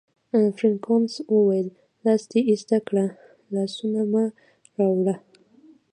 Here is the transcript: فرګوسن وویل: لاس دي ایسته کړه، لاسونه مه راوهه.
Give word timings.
فرګوسن 0.57 1.25
وویل: 1.35 1.67
لاس 2.05 2.21
دي 2.31 2.39
ایسته 2.49 2.77
کړه، 2.87 3.05
لاسونه 3.53 4.01
مه 4.11 4.23
راوهه. 4.77 5.15